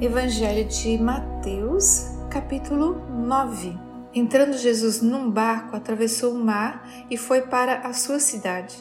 Evangelho 0.00 0.64
de 0.64 0.96
Mateus, 0.96 2.12
capítulo 2.30 3.04
9. 3.10 3.76
Entrando 4.14 4.56
Jesus 4.56 5.02
num 5.02 5.28
barco, 5.28 5.74
atravessou 5.74 6.34
o 6.34 6.38
mar 6.38 6.88
e 7.10 7.16
foi 7.16 7.42
para 7.42 7.78
a 7.78 7.92
sua 7.92 8.20
cidade. 8.20 8.76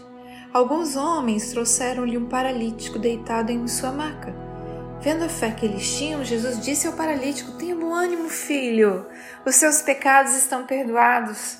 Alguns 0.53 0.95
homens 0.95 1.49
trouxeram-lhe 1.49 2.19
um 2.19 2.27
paralítico 2.27 2.99
deitado 2.99 3.51
em 3.51 3.67
sua 3.67 3.91
maca. 3.91 4.31
Vendo 5.01 5.23
a 5.23 5.29
fé 5.29 5.49
que 5.49 5.65
eles 5.65 5.97
tinham, 5.97 6.23
Jesus 6.23 6.63
disse 6.63 6.85
ao 6.85 6.93
paralítico: 6.93 7.53
Tenha 7.53 7.75
bom 7.75 7.95
ânimo, 7.95 8.29
filho, 8.29 9.03
os 9.43 9.55
seus 9.55 9.81
pecados 9.81 10.35
estão 10.35 10.67
perdoados. 10.67 11.57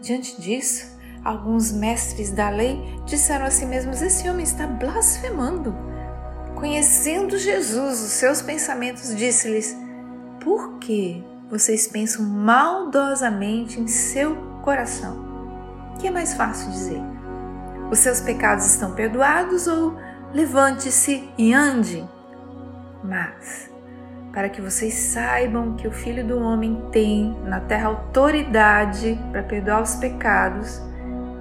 Diante 0.00 0.40
disso, 0.40 0.98
alguns 1.24 1.70
mestres 1.70 2.32
da 2.32 2.50
lei 2.50 2.76
disseram 3.06 3.46
a 3.46 3.50
si 3.52 3.66
mesmos: 3.66 4.02
Esse 4.02 4.28
homem 4.28 4.42
está 4.42 4.66
blasfemando. 4.66 5.94
Conhecendo 6.54 7.36
Jesus, 7.36 8.00
os 8.00 8.10
seus 8.12 8.40
pensamentos, 8.40 9.14
disse-lhes: 9.14 9.76
Por 10.40 10.78
que 10.78 11.22
vocês 11.50 11.86
pensam 11.88 12.24
maldosamente 12.24 13.80
em 13.80 13.86
seu 13.86 14.36
coração? 14.62 15.24
O 15.94 15.98
que 15.98 16.08
é 16.08 16.10
mais 16.10 16.34
fácil 16.34 16.70
dizer? 16.70 17.02
Os 17.90 17.98
seus 17.98 18.20
pecados 18.20 18.66
estão 18.66 18.94
perdoados 18.94 19.66
ou 19.66 19.96
levante-se 20.32 21.28
e 21.36 21.52
ande? 21.52 22.04
Mas, 23.02 23.70
para 24.32 24.48
que 24.48 24.60
vocês 24.60 24.94
saibam 24.94 25.76
que 25.76 25.86
o 25.86 25.92
Filho 25.92 26.26
do 26.26 26.38
Homem 26.38 26.82
tem 26.90 27.36
na 27.44 27.60
terra 27.60 27.88
autoridade 27.88 29.18
para 29.30 29.42
perdoar 29.42 29.82
os 29.82 29.96
pecados, 29.96 30.80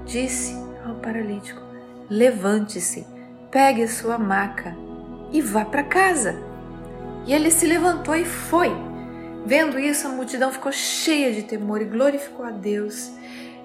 disse 0.05 0.55
ao 0.85 0.95
paralítico: 0.95 1.61
Levante-se, 2.09 3.07
pegue 3.49 3.83
a 3.83 3.87
sua 3.87 4.17
maca 4.17 4.82
e 5.33 5.41
vá 5.41 5.65
para 5.65 5.83
casa. 5.83 6.35
E 7.25 7.33
ele 7.33 7.49
se 7.49 7.65
levantou 7.65 8.15
e 8.15 8.23
foi. 8.23 8.71
Vendo 9.45 9.79
isso, 9.79 10.07
a 10.07 10.11
multidão 10.11 10.51
ficou 10.51 10.71
cheia 10.71 11.33
de 11.33 11.43
temor 11.43 11.81
e 11.81 11.85
glorificou 11.85 12.45
a 12.45 12.51
Deus, 12.51 13.11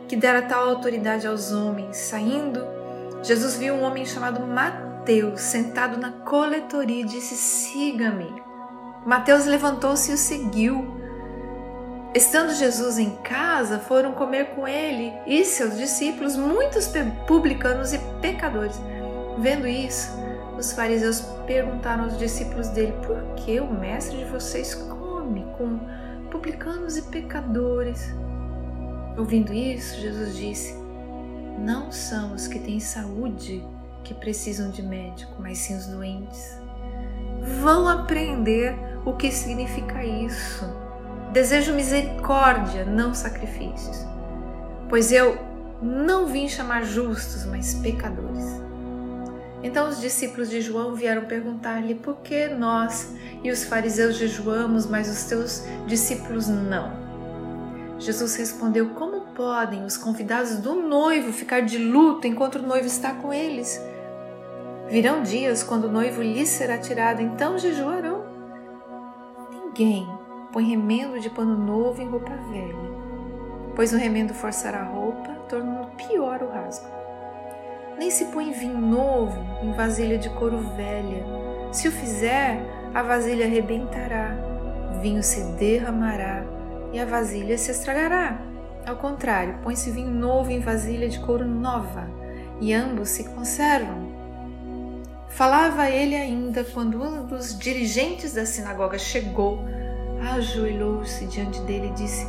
que 0.08 0.16
dera 0.16 0.42
tal 0.42 0.68
autoridade 0.68 1.26
aos 1.26 1.52
homens. 1.52 1.96
Saindo, 1.96 2.66
Jesus 3.22 3.56
viu 3.56 3.74
um 3.74 3.82
homem 3.82 4.06
chamado 4.06 4.40
Mateus 4.40 5.40
sentado 5.40 5.98
na 5.98 6.10
coletoria 6.10 7.02
e 7.02 7.04
disse: 7.04 7.34
Siga-me. 7.36 8.42
Mateus 9.06 9.46
levantou-se 9.46 10.10
e 10.10 10.14
o 10.14 10.18
seguiu. 10.18 10.96
Estando 12.14 12.54
Jesus 12.54 12.98
em 12.98 13.10
casa, 13.16 13.78
foram 13.78 14.12
comer 14.12 14.46
com 14.54 14.66
ele 14.66 15.12
e 15.26 15.44
seus 15.44 15.76
discípulos 15.76 16.36
muitos 16.36 16.90
publicanos 17.26 17.92
e 17.92 17.98
pecadores. 18.20 18.80
Vendo 19.38 19.68
isso, 19.68 20.10
os 20.58 20.72
fariseus 20.72 21.20
perguntaram 21.46 22.04
aos 22.04 22.18
discípulos 22.18 22.68
dele: 22.68 22.92
Por 23.06 23.22
que 23.36 23.60
o 23.60 23.72
mestre 23.72 24.18
de 24.18 24.24
vocês 24.24 24.74
come 24.74 25.46
com 25.56 25.78
publicanos 26.30 26.96
e 26.96 27.02
pecadores? 27.02 28.12
Ouvindo 29.16 29.52
isso, 29.52 30.00
Jesus 30.00 30.36
disse: 30.36 30.74
Não 31.58 31.92
são 31.92 32.34
os 32.34 32.48
que 32.48 32.58
têm 32.58 32.80
saúde 32.80 33.64
que 34.02 34.12
precisam 34.14 34.70
de 34.70 34.82
médico, 34.82 35.34
mas 35.38 35.58
sim 35.58 35.76
os 35.76 35.86
doentes. 35.86 36.58
Vão 37.60 37.88
aprender 37.88 38.74
o 39.04 39.12
que 39.12 39.30
significa 39.30 40.04
isso. 40.04 40.64
Desejo 41.32 41.74
misericórdia, 41.74 42.84
não 42.84 43.14
sacrifícios. 43.14 44.04
Pois 44.88 45.12
eu 45.12 45.38
não 45.80 46.26
vim 46.26 46.48
chamar 46.48 46.84
justos, 46.84 47.44
mas 47.44 47.74
pecadores. 47.74 48.67
Então 49.62 49.88
os 49.88 50.00
discípulos 50.00 50.48
de 50.50 50.60
João 50.60 50.94
vieram 50.94 51.24
perguntar-lhe 51.24 51.94
por 51.94 52.18
que 52.18 52.48
nós 52.48 53.12
e 53.42 53.50
os 53.50 53.64
fariseus 53.64 54.16
jejuamos, 54.16 54.86
mas 54.86 55.08
os 55.08 55.24
teus 55.24 55.64
discípulos 55.86 56.46
não. 56.46 57.08
Jesus 57.98 58.36
respondeu: 58.36 58.90
Como 58.90 59.32
podem 59.32 59.84
os 59.84 59.96
convidados 59.96 60.58
do 60.58 60.74
noivo 60.74 61.32
ficar 61.32 61.60
de 61.60 61.78
luto 61.78 62.26
enquanto 62.26 62.56
o 62.56 62.62
noivo 62.62 62.86
está 62.86 63.12
com 63.14 63.32
eles? 63.32 63.80
Virão 64.88 65.22
dias 65.22 65.62
quando 65.62 65.84
o 65.84 65.92
noivo 65.92 66.22
lhes 66.22 66.48
será 66.48 66.78
tirado, 66.78 67.20
então 67.20 67.58
jejuarão. 67.58 68.24
Ninguém 69.50 70.08
põe 70.52 70.64
remendo 70.64 71.20
de 71.20 71.28
pano 71.28 71.58
novo 71.58 72.00
em 72.00 72.08
roupa 72.08 72.30
velha, 72.50 72.74
pois 73.74 73.92
o 73.92 73.96
remendo 73.96 74.32
forçará 74.32 74.80
a 74.80 74.84
roupa, 74.84 75.32
tornando 75.48 75.88
pior 75.96 76.42
o 76.42 76.48
rasgo 76.48 76.97
nem 77.98 78.10
se 78.10 78.26
põe 78.26 78.52
vinho 78.52 78.78
novo 78.78 79.44
em 79.62 79.72
vasilha 79.72 80.16
de 80.16 80.30
couro 80.30 80.60
velha. 80.76 81.24
Se 81.72 81.88
o 81.88 81.92
fizer, 81.92 82.62
a 82.94 83.02
vasilha 83.02 83.44
arrebentará, 83.44 84.36
o 84.94 85.00
vinho 85.00 85.22
se 85.22 85.42
derramará 85.58 86.44
e 86.92 87.00
a 87.00 87.04
vasilha 87.04 87.58
se 87.58 87.72
estragará. 87.72 88.40
Ao 88.86 88.96
contrário, 88.96 89.58
põe-se 89.62 89.90
vinho 89.90 90.10
novo 90.10 90.50
em 90.50 90.60
vasilha 90.60 91.08
de 91.08 91.18
couro 91.18 91.44
nova 91.44 92.08
e 92.60 92.72
ambos 92.72 93.10
se 93.10 93.24
conservam. 93.24 94.16
Falava 95.28 95.90
ele 95.90 96.16
ainda 96.16 96.64
quando 96.64 97.02
um 97.02 97.26
dos 97.26 97.58
dirigentes 97.58 98.32
da 98.32 98.46
sinagoga 98.46 98.98
chegou, 98.98 99.58
ajoelhou-se 100.34 101.26
diante 101.26 101.60
dele 101.62 101.88
e 101.88 101.92
disse: 101.92 102.26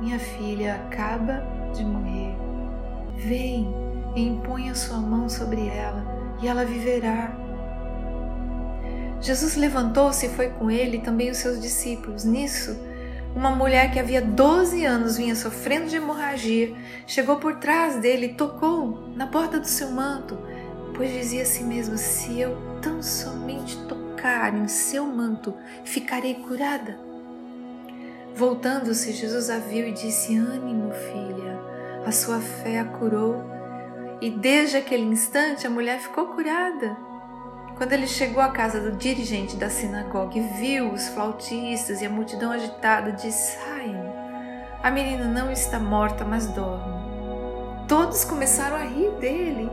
Minha 0.00 0.18
filha 0.18 0.74
acaba 0.74 1.44
de 1.72 1.84
morrer. 1.84 2.49
Vem 3.26 3.68
e 4.16 4.22
impõe 4.22 4.70
a 4.70 4.74
sua 4.74 4.98
mão 4.98 5.28
sobre 5.28 5.66
ela, 5.66 6.04
e 6.42 6.48
ela 6.48 6.64
viverá. 6.64 7.32
Jesus 9.20 9.56
levantou-se 9.56 10.24
e 10.24 10.30
foi 10.30 10.48
com 10.48 10.70
ele 10.70 11.00
também 11.00 11.30
os 11.30 11.36
seus 11.36 11.60
discípulos. 11.60 12.24
Nisso, 12.24 12.74
uma 13.34 13.50
mulher 13.50 13.92
que 13.92 13.98
havia 13.98 14.22
12 14.22 14.84
anos 14.84 15.16
vinha 15.18 15.36
sofrendo 15.36 15.88
de 15.88 15.96
hemorragia, 15.96 16.74
chegou 17.06 17.36
por 17.36 17.56
trás 17.56 17.96
dele 17.96 18.26
e 18.26 18.34
tocou 18.34 19.08
na 19.14 19.26
porta 19.26 19.60
do 19.60 19.66
seu 19.66 19.90
manto, 19.90 20.38
pois 20.96 21.12
dizia 21.12 21.42
a 21.42 21.46
si 21.46 21.62
mesma: 21.62 21.96
Se 21.96 22.40
eu 22.40 22.56
tão 22.80 23.02
somente 23.02 23.76
tocar 23.84 24.54
em 24.56 24.66
seu 24.66 25.06
manto, 25.06 25.54
ficarei 25.84 26.34
curada. 26.34 26.98
Voltando-se, 28.34 29.12
Jesus 29.12 29.50
a 29.50 29.58
viu 29.58 29.86
e 29.86 29.92
disse: 29.92 30.36
Ânimo, 30.36 30.90
filha, 30.92 31.49
a 32.04 32.12
sua 32.12 32.40
fé 32.40 32.80
a 32.80 32.84
curou 32.84 33.44
e 34.20 34.30
desde 34.30 34.76
aquele 34.76 35.04
instante 35.04 35.66
a 35.66 35.70
mulher 35.70 35.98
ficou 35.98 36.26
curada. 36.26 36.96
Quando 37.76 37.92
ele 37.92 38.06
chegou 38.06 38.42
à 38.42 38.50
casa 38.50 38.80
do 38.80 38.92
dirigente 38.92 39.56
da 39.56 39.70
sinagoga 39.70 40.38
e 40.38 40.40
viu 40.40 40.92
os 40.92 41.08
flautistas 41.08 42.02
e 42.02 42.06
a 42.06 42.10
multidão 42.10 42.52
agitada, 42.52 43.12
disse: 43.12 43.56
Saiam, 43.56 44.12
a 44.82 44.90
menina 44.90 45.24
não 45.24 45.50
está 45.50 45.78
morta, 45.78 46.24
mas 46.24 46.46
dorme. 46.48 47.00
Todos 47.88 48.24
começaram 48.24 48.76
a 48.76 48.84
rir 48.84 49.10
dele. 49.12 49.70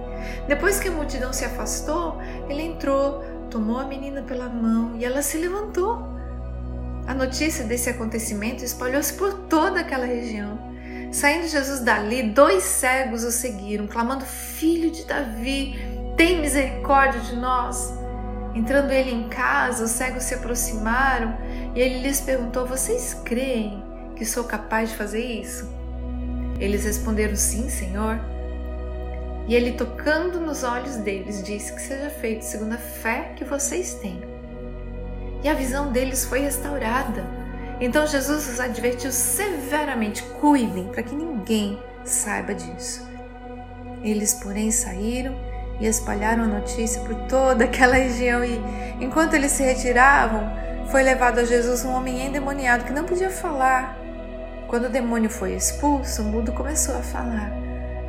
Depois 0.47 0.79
que 0.79 0.87
a 0.87 0.91
multidão 0.91 1.31
se 1.33 1.45
afastou, 1.45 2.17
ele 2.49 2.63
entrou, 2.63 3.21
tomou 3.49 3.77
a 3.77 3.85
menina 3.85 4.21
pela 4.21 4.49
mão 4.49 4.95
e 4.97 5.05
ela 5.05 5.21
se 5.21 5.37
levantou. 5.37 6.01
A 7.05 7.13
notícia 7.13 7.63
desse 7.63 7.89
acontecimento 7.89 8.63
espalhou-se 8.63 9.13
por 9.13 9.33
toda 9.47 9.81
aquela 9.81 10.05
região. 10.05 10.66
Saindo 11.11 11.47
Jesus 11.47 11.79
dali, 11.79 12.23
dois 12.23 12.63
cegos 12.63 13.23
o 13.23 13.31
seguiram, 13.31 13.87
clamando: 13.87 14.25
Filho 14.25 14.91
de 14.91 15.05
Davi, 15.05 15.75
tem 16.15 16.41
misericórdia 16.41 17.21
de 17.21 17.35
nós. 17.35 17.93
Entrando 18.53 18.91
ele 18.91 19.11
em 19.11 19.29
casa, 19.29 19.85
os 19.85 19.91
cegos 19.91 20.23
se 20.23 20.33
aproximaram 20.33 21.37
e 21.75 21.79
ele 21.79 21.99
lhes 21.99 22.19
perguntou: 22.19 22.65
Vocês 22.65 23.13
creem 23.23 23.83
que 24.15 24.25
sou 24.25 24.43
capaz 24.43 24.89
de 24.89 24.95
fazer 24.95 25.23
isso? 25.23 25.69
Eles 26.59 26.83
responderam: 26.83 27.35
Sim, 27.35 27.69
Senhor. 27.69 28.19
E 29.47 29.55
ele, 29.55 29.71
tocando 29.71 30.41
nos 30.41 30.63
olhos 30.63 30.97
deles, 30.97 31.41
disse 31.41 31.71
que 31.71 31.81
seja 31.81 32.09
feito 32.09 32.41
segundo 32.41 32.73
a 32.73 32.77
fé 32.77 33.31
que 33.35 33.45
vocês 33.45 33.93
têm. 33.93 34.21
E 35.41 35.47
a 35.47 35.53
visão 35.53 35.91
deles 35.91 36.25
foi 36.25 36.39
restaurada 36.39 37.46
então 37.79 38.07
Jesus 38.07 38.47
os 38.47 38.59
advertiu 38.59 39.11
severamente: 39.11 40.23
cuidem 40.39 40.85
para 40.85 41.03
que 41.03 41.15
ninguém 41.15 41.81
saiba 42.03 42.53
disso. 42.53 43.07
Eles, 44.03 44.33
porém, 44.35 44.71
saíram 44.71 45.35
e 45.79 45.85
espalharam 45.85 46.43
a 46.43 46.47
notícia 46.47 47.01
por 47.01 47.15
toda 47.27 47.65
aquela 47.65 47.95
região. 47.95 48.43
E 48.43 48.59
enquanto 48.99 49.33
eles 49.33 49.51
se 49.51 49.63
retiravam, 49.63 50.49
foi 50.89 51.03
levado 51.03 51.39
a 51.39 51.43
Jesus 51.43 51.83
um 51.83 51.93
homem 51.93 52.25
endemoniado 52.25 52.85
que 52.85 52.93
não 52.93 53.05
podia 53.05 53.29
falar. 53.29 53.97
Quando 54.67 54.85
o 54.85 54.89
demônio 54.89 55.29
foi 55.29 55.53
expulso, 55.53 56.21
o 56.21 56.25
mudo 56.25 56.51
começou 56.51 56.95
a 56.95 57.01
falar. 57.01 57.51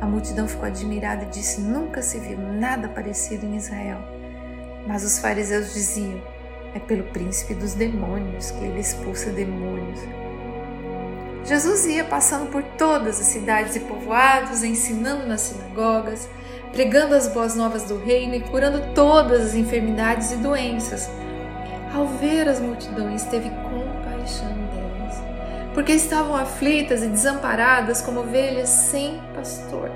A 0.01 0.05
multidão 0.05 0.47
ficou 0.47 0.65
admirada 0.65 1.23
e 1.23 1.29
disse: 1.29 1.61
Nunca 1.61 2.01
se 2.01 2.19
viu 2.19 2.37
nada 2.37 2.87
parecido 2.87 3.45
em 3.45 3.55
Israel. 3.55 3.99
Mas 4.87 5.03
os 5.03 5.19
fariseus 5.19 5.73
diziam: 5.73 6.21
é 6.73 6.79
pelo 6.79 7.03
príncipe 7.05 7.53
dos 7.53 7.73
demônios 7.73 8.51
que 8.51 8.63
ele 8.63 8.79
expulsa 8.79 9.31
demônios. 9.31 9.99
Jesus 11.45 11.85
ia 11.85 12.03
passando 12.03 12.51
por 12.51 12.61
todas 12.77 13.19
as 13.19 13.27
cidades 13.27 13.75
e 13.75 13.79
povoados, 13.79 14.63
ensinando 14.63 15.25
nas 15.25 15.41
sinagogas, 15.41 16.29
pregando 16.71 17.15
as 17.15 17.27
boas 17.27 17.55
novas 17.55 17.83
do 17.83 17.97
reino 17.97 18.35
e 18.35 18.41
curando 18.41 18.93
todas 18.93 19.41
as 19.41 19.55
enfermidades 19.55 20.31
e 20.31 20.35
doenças. 20.35 21.09
Ao 21.93 22.05
ver 22.05 22.47
as 22.47 22.59
multidões, 22.59 23.23
teve 23.23 23.49
compaixão 23.49 24.53
delas, 24.73 25.23
porque 25.73 25.93
estavam 25.93 26.35
aflitas 26.35 27.01
e 27.01 27.07
desamparadas 27.07 28.01
como 28.01 28.19
ovelhas 28.19 28.69
sem 28.69 29.19
pastor. 29.33 29.89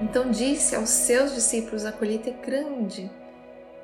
Então 0.00 0.30
disse 0.30 0.74
aos 0.74 0.88
seus 0.88 1.34
discípulos: 1.34 1.84
A 1.84 1.92
colheita 1.92 2.30
é 2.30 2.32
grande, 2.32 3.10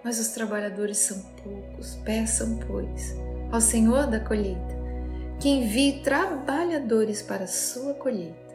mas 0.06 0.20
os 0.20 0.28
trabalhadores 0.28 0.98
são 0.98 1.20
poucos. 1.42 1.96
Peçam, 2.04 2.60
pois, 2.68 3.16
ao 3.50 3.60
Senhor 3.60 4.06
da 4.06 4.20
colheita 4.20 4.76
que 5.40 5.48
envie 5.48 6.00
trabalhadores 6.00 7.22
para 7.22 7.42
a 7.42 7.48
sua 7.48 7.92
colheita. 7.92 8.45